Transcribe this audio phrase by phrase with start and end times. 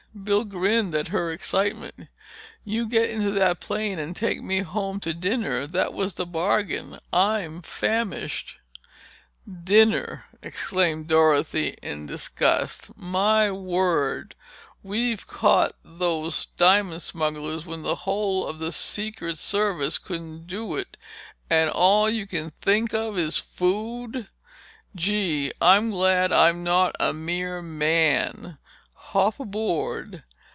[0.13, 2.09] Bill grinned at her excitement.
[2.65, 5.65] "You get into that plane and take me home to dinner.
[5.65, 8.55] That was the bargain, and I'm famished!"
[9.49, 12.91] "Dinner!" exclaimed Dorothy in disgust.
[12.97, 14.35] "My word!
[14.83, 21.69] We've caught those diamond smugglers when the whole of the Secret Service couldn't do it—and
[21.69, 24.27] all you think of is food!
[24.93, 28.57] Gee, I'm glad I'm not a mere man.
[29.15, 30.23] Hop aboard.